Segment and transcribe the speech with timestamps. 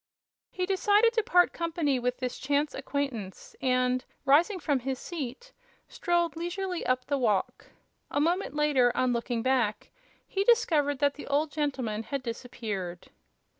[0.49, 5.53] He decided to part company with this chance acquaintance and, rising from his seat,
[5.87, 7.67] strolled leisurely up the walk.
[8.09, 9.91] A moment later, on looking back,
[10.27, 13.09] he discovered that the old gentleman had disappeared.